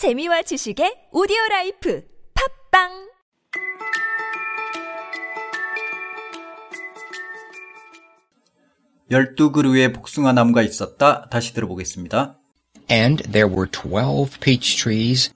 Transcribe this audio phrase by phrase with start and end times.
[0.00, 2.02] 재미와 지식의 오디오 라이프
[2.72, 2.88] 팟빵
[9.10, 11.28] 열두 그루의 복숭아 나무가 있었다.
[11.28, 12.38] 다시 들어보겠습니다.
[12.90, 15.34] And there were twelve peach trees,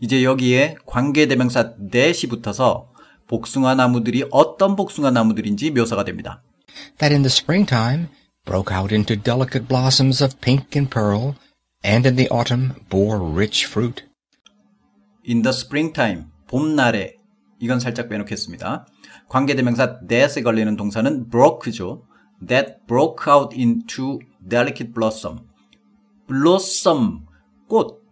[0.00, 2.90] 이제 여기에 관계대명사 that이 붙어서
[3.28, 6.42] 복숭아 나무들이 어떤 복숭아 나무들인지 묘사가 됩니다.
[6.98, 8.08] that in the springtime
[8.44, 11.36] broke out into delicate blossoms of pink and pearl,
[11.82, 14.04] and in the autumn bore rich fruit.
[15.24, 17.16] In the springtime, 봄날에
[17.60, 18.86] 이건 살짝 빼놓겠습니다.
[19.28, 22.06] 관계대명사 that에 걸리는 동사는 broke죠.
[22.46, 24.18] That broke out into
[24.48, 25.40] delicate blossom.
[26.26, 27.26] blossom,
[27.68, 28.02] 꽃,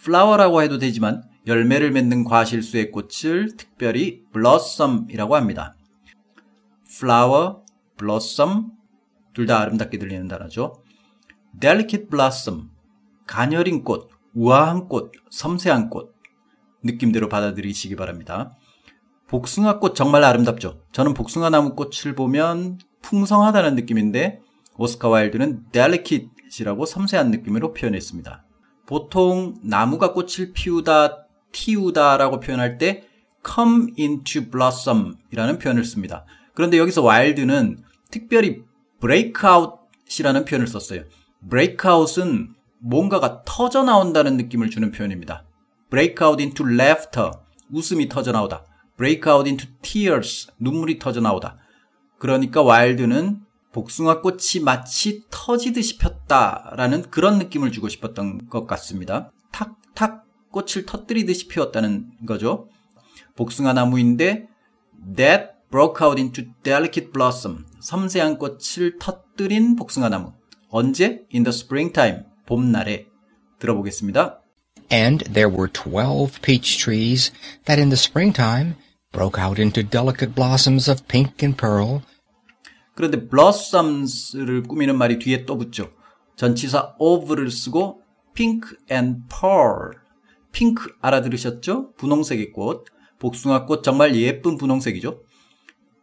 [0.00, 5.76] flower라고 해도 되지만 열매를 맺는 과실수의 꽃을 특별히 blossom이라고 합니다.
[6.88, 7.56] flower,
[7.96, 8.72] blossom
[9.32, 10.82] 둘 다 아름답게 들리는 단어죠.
[11.60, 12.70] delicate blossom,
[13.28, 16.16] 가녀린 꽃, 우아한 꽃, 섬세한 꽃
[16.82, 18.56] 느낌대로 받아들이시기 바랍니다.
[19.28, 20.82] 복숭아 꽃 정말 아름답죠.
[20.90, 24.40] 저는 복숭아 나무 꽃을 보면 풍성하다는 느낌인데
[24.78, 28.44] 오스카 와일드는 delicate이라고 섬세한 느낌으로 표현했습니다.
[28.86, 33.06] 보통 나무가 꽃을 피우다, 틔우다라고 표현할 때
[33.46, 36.24] come into blossom이라는 표현을 씁니다.
[36.54, 38.62] 그런데 여기서 와일드는 특별히
[39.00, 41.02] breakout이라는 표현을 썼어요.
[41.50, 45.44] breakout은 뭔가가 터져 나온다는 느낌을 주는 표현입니다.
[45.90, 47.30] break out into laughter,
[47.72, 48.64] 웃음이 터져 나오다.
[48.96, 51.56] break out into tears, 눈물이 터져 나오다.
[52.18, 53.40] 그러니까 와일드는
[53.72, 59.30] 복숭아 꽃이 마치 터지듯이 폈다라는 그런 느낌을 주고 싶었던 것 같습니다.
[59.52, 62.68] 탁탁 꽃을 터뜨리듯이 피웠다는 거죠.
[63.36, 64.48] 복숭아 나무인데
[65.16, 70.32] that broke out into delicate blossom, 섬세한 꽃을 터뜨린 복숭아 나무.
[70.70, 71.26] 언제?
[71.34, 73.06] In the springtime, 봄날에.
[73.58, 74.40] 들어보겠습니다.
[74.90, 77.30] And there were twelve peach trees
[77.66, 78.74] that in the springtime
[79.12, 82.00] broke out into delicate blossoms of pink and pearl,
[82.94, 85.92] 그런데 blossoms를 꾸미는 말이 뒤에 또 붙죠.
[86.36, 88.00] 전치사 of를 쓰고
[88.34, 89.92] pink and pearl.
[90.50, 91.92] 핑크 알아들으셨죠?
[91.96, 92.86] 분홍색의 꽃.
[93.18, 95.20] 복숭아꽃 정말 예쁜 분홍색이죠.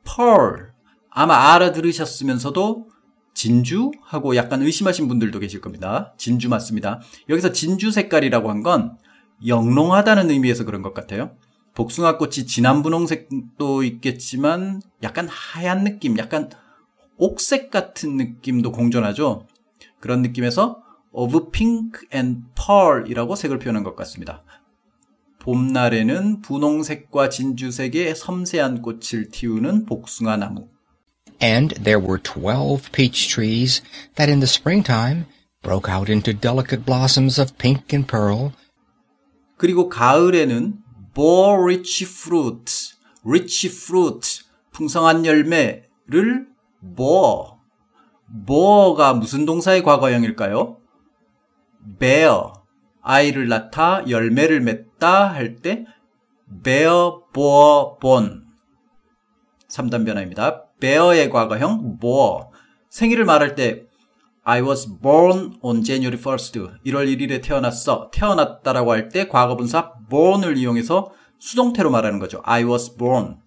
[0.05, 0.73] pearl.
[1.09, 2.89] 아마 알아들으셨으면서도
[3.35, 3.91] 진주?
[4.01, 6.13] 하고 약간 의심하신 분들도 계실 겁니다.
[6.17, 7.01] 진주 맞습니다.
[7.29, 8.97] 여기서 진주 색깔이라고 한 건
[9.45, 11.35] 영롱하다는 의미에서 그런 것 같아요.
[11.75, 16.49] 복숭아꽃이 진한 분홍색도 있겠지만 약간 하얀 느낌, 약간
[17.17, 19.45] 옥색 같은 느낌도 공존하죠.
[19.99, 20.81] 그런 느낌에서
[21.11, 24.43] of pink and pearl이라고 색을 표현한 것 같습니다.
[25.39, 30.69] 봄날에는 분홍색과 진주색의 섬세한 꽃을 틔우는 복숭아 나무.
[31.39, 33.81] And there were twelve peach trees
[34.15, 35.25] that in the springtime
[35.61, 38.53] broke out into delicate blossoms of pink and pearl,
[39.57, 40.73] 그리고 가을에는
[41.13, 42.93] bore rich fruit,
[43.25, 46.47] rich fruit, 풍성한 열매를
[46.95, 47.55] bore.
[48.27, 50.77] bore가 무슨 동사의 과거형일까요?
[51.99, 52.53] bear,
[53.01, 55.85] 아이를 낳다, 열매를 맺다 할 때
[56.63, 58.45] bear, bore, born.
[59.69, 60.64] 3단 변화입니다.
[60.85, 62.43] Bear의 과거형 bore.
[62.91, 63.85] 생일을 말할 때
[64.43, 66.83] I was born on January 1st.
[66.85, 68.11] 1월 1일에 태어났어.
[68.13, 72.41] 태어났다라고 할 때 과거분사 born을 이용해서 수동태로 말하는 거죠.
[72.45, 73.37] I was born.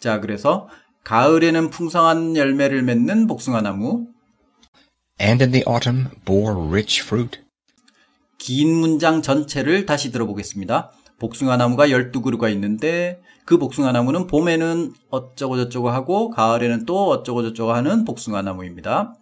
[0.00, 0.68] 자, 그래서
[1.04, 4.06] 가을에는 풍성한 열매를 맺는 복숭아 나무.
[5.20, 7.40] and in the autumn bore rich fruit.
[8.38, 10.90] 긴 문장 전체를 다시 들어보겠습니다.
[11.18, 17.72] 복숭아 나무가 12그루가 있는데 그 복숭아 나무는 봄에는 어쩌고 저쩌고 하고 가을에는 또 어쩌고 저쩌고
[17.72, 19.14] 하는 복숭아 나무입니다.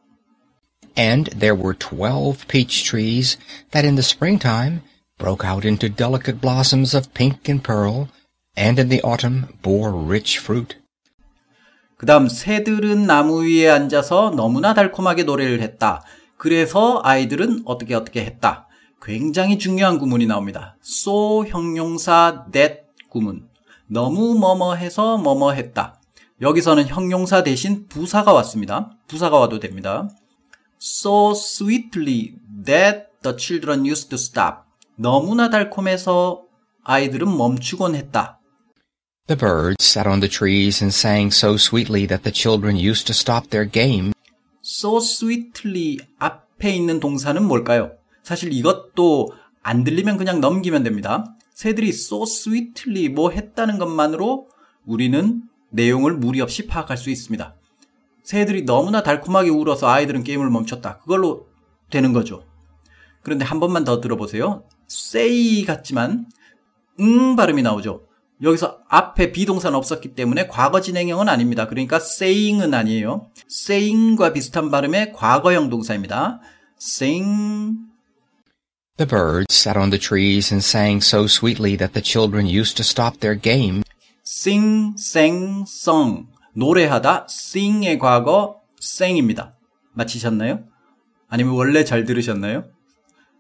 [0.96, 3.38] And there were twelve peach trees
[3.70, 4.80] that in the springtime
[5.18, 8.08] broke out into delicate blossoms of pink and pearl,
[8.56, 10.76] and in the autumn bore rich fruit.
[11.96, 16.02] 그 다음 새들은 나무 위에 앉아서 너무나 달콤하게 노래를 했다.
[16.36, 18.63] 그래서 아이들은 어떻게 어떻게 했다.
[19.04, 20.76] 굉장히 중요한 구문이 나옵니다.
[20.82, 23.46] so 형용사 that 구문.
[23.86, 26.00] 너무 뭐뭐해서 뭐뭐했다.
[26.40, 28.90] 여기서는 형용사 대신 부사가 왔습니다.
[29.06, 30.08] 부사가 와도 됩니다.
[30.80, 34.64] So sweetly that the children used to stop.
[34.96, 36.42] 너무나 달콤해서
[36.84, 38.40] 아이들은 멈추곤 했다.
[39.26, 43.12] The birds sat on the trees and sang so sweetly that the children used to
[43.14, 44.12] stop their game
[44.62, 47.92] so sweetly 앞에 있는 동사는 뭘까요?
[48.24, 49.32] 사실 이것도
[49.62, 51.36] 안 들리면 그냥 넘기면 됩니다.
[51.52, 54.48] 새들이 so sweetly 뭐 했다는 것만으로
[54.84, 57.54] 우리는 내용을 무리 없이 파악할 수 있습니다.
[58.24, 60.98] 새들이 너무나 달콤하게 울어서 아이들은 게임을 멈췄다.
[60.98, 61.46] 그걸로
[61.90, 62.44] 되는 거죠.
[63.22, 64.64] 그런데 한 번만 더 들어보세요.
[64.90, 66.26] say 같지만
[67.00, 68.06] 응 발음이 나오죠.
[68.42, 71.66] 여기서 앞에 비동사는 없었기 때문에 과거 진행형은 아닙니다.
[71.68, 73.30] 그러니까 saying은 아니에요.
[73.50, 76.40] saying과 비슷한 발음의 과거형 동사입니다.
[76.80, 77.93] sing
[78.96, 82.84] The birds sat on the trees and sang so sweetly that the children used to
[82.84, 83.82] stop their game
[84.22, 86.28] sing, sang, song.
[86.52, 89.56] 노래하다 sing의 과거 sing입니다.
[89.94, 90.62] 맞히셨나요?
[91.28, 92.66] 아니면 원래 잘 들으셨나요?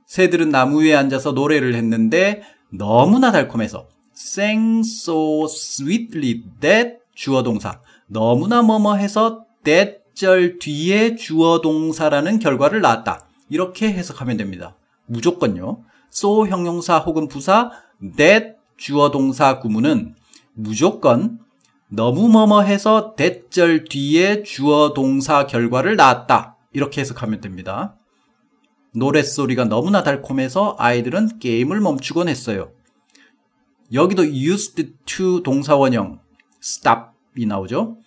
[0.06, 2.42] 새들은 나무 위에 앉아서 노래를 했는데
[2.72, 11.60] 너무나 달콤해서 sang so sweetly that 주어 동사 너무나 뭐뭐 해서 that 절 뒤에 주어
[11.60, 13.28] 동사라는 결과를 낳았다.
[13.48, 14.74] 이렇게 해석하면 됩니다.
[15.06, 15.82] 무조건요.
[16.12, 17.70] so 형용사 혹은 부사
[18.16, 20.14] that 주어 동사 구문은
[20.54, 21.38] 무조건
[21.88, 26.56] 너무 뭐뭐해서 that 절 뒤에 주어 동사 결과를 낳았다.
[26.72, 27.96] 이렇게 해석하면 됩니다.
[28.94, 32.72] 노랫소리가 너무나 달콤해서 아이들은 게임을 멈추곤 했어요.
[33.92, 36.20] 여기도 used to 동사원형
[36.62, 37.98] stop이 나오죠.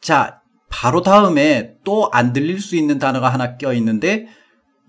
[0.00, 4.28] 자, 바로 다음에 또 안 들릴 수 있는 단어가 하나 껴 있는데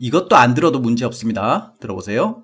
[0.02, 1.74] 이것도 안 들어도 문제 없습니다.
[1.80, 2.42] 들어보세요.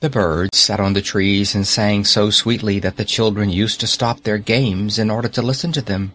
[0.00, 3.88] The birds sat on the trees and sang so sweetly that the children used to
[3.88, 6.12] stop their games in order to listen to them.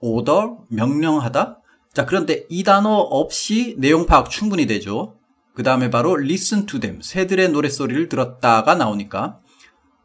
[0.00, 1.58] order, 명령하다.
[1.94, 5.16] 자, 그런데 이 단어 없이 내용 파악 충분히 되죠.
[5.54, 9.38] 그 다음에 바로 listen to them, 새들의 노랫소리를 들었다가 나오니까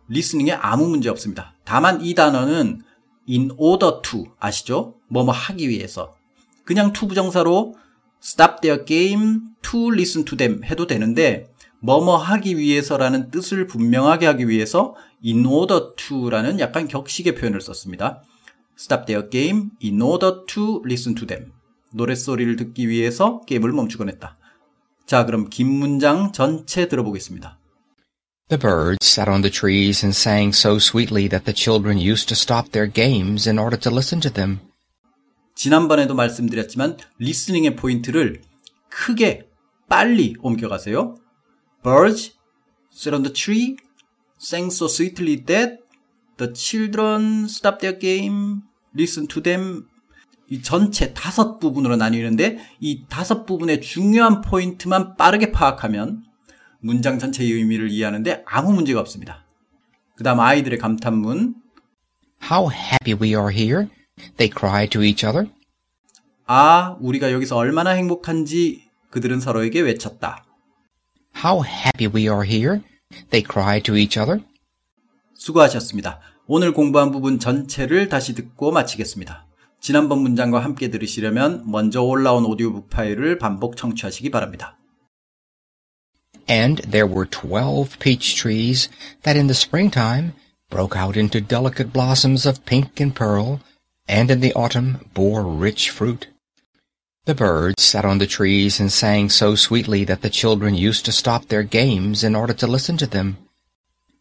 [0.10, 1.56] listening에 아무 문제 없습니다.
[1.66, 2.84] 다만 이 단어는
[3.28, 4.96] in order to 아시죠?
[5.10, 6.16] 뭐뭐 하기 위해서.
[6.64, 7.76] 그냥 to 부정사로
[8.24, 11.50] stop their game to listen to them 해도 되는데
[11.82, 14.96] 뭐뭐 하기 위해서라는 뜻을 분명하게 하기 위해서
[15.26, 18.24] in order to라는 약간 격식의 표현을 썼습니다.
[18.78, 21.52] stop their game in order to listen to them.
[21.92, 24.38] 노랫소리를 듣기 위해서 게임을 멈추곤 했다.
[25.06, 27.58] 자, 그럼 긴 문장 전체 들어보겠습니다.
[28.50, 32.36] The birds sat on the trees and sang so sweetly that the children used to
[32.36, 34.60] stop their games in order to listen to them.
[35.60, 38.42] 지난번에도 말씀드렸지만 리스닝의 포인트를
[38.88, 39.50] 크게
[39.90, 41.16] 빨리 옮겨가세요.
[41.84, 42.38] Birds
[42.94, 43.76] sat on the tree,
[44.42, 45.80] sang so sweetly that
[46.38, 48.62] the children stopped their game,
[48.96, 49.86] listen to them.
[50.48, 56.24] 이 전체 다섯 부분으로 나뉘는데 이 다섯 부분의 중요한 포인트만 빠르게 파악하면
[56.80, 59.46] 문장 전체의 의미를 이해하는데 아무 문제가 없습니다.
[60.16, 61.56] 그 다음 아이들의 감탄문.
[62.50, 63.90] How happy we are here,
[64.38, 65.52] they cried to each other.
[66.46, 70.46] 아, 우리가 여기서 얼마나 행복한지 그들은 서로에게 외쳤다.
[71.44, 72.82] How happy we are here,
[73.30, 74.44] they cried to each other.
[75.36, 76.20] 수고하셨습니다.
[76.48, 79.46] 오늘 공부한 부분 전체를 다시 듣고 마치겠습니다.
[79.80, 84.78] 지난번 문장과 함께 들으시려면 먼저 올라온 오디오북 파일을 반복 청취하시기 바랍니다.
[86.50, 88.90] And there were twelve peach trees
[89.22, 90.34] that in the springtime
[90.70, 93.60] broke out into delicate blossoms of pink and pearl,
[94.10, 96.28] and in the autumn bore rich fruit.
[97.26, 101.12] The birds sat on the trees and sang so sweetly that the children used to
[101.12, 103.38] stop their games in order to listen to them.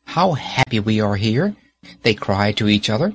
[0.05, 1.56] How happy we are here,
[2.02, 3.14] they cried to each other.